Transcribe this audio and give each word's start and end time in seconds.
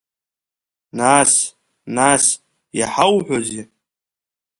Нас, 0.97 1.33
нас, 1.95 2.25
иҳауҳәозеи? 2.79 3.63